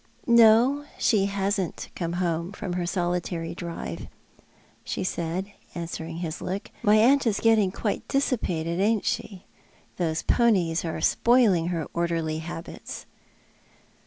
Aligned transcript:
"No, 0.25 0.83
she 0.97 1.27
hasn't 1.27 1.89
come 1.95 2.13
home 2.13 2.53
from 2.53 2.73
her 2.73 2.87
solitary 2.87 3.53
drive," 3.53 4.07
she 4.83 5.03
said, 5.03 5.53
answering 5.75 6.17
his 6.17 6.41
look. 6.41 6.71
*' 6.77 6.81
My 6.81 6.95
aunt 6.95 7.27
is 7.27 7.39
getting 7.39 7.71
quite 7.71 8.07
dissipated, 8.07 8.79
ai»'t 8.81 9.05
she? 9.05 9.45
Those 9.97 10.23
ponies 10.23 10.83
are 10.83 11.01
spoiling 11.01 11.67
her 11.67 11.85
orderly 11.93 12.39
habits." 12.39 13.05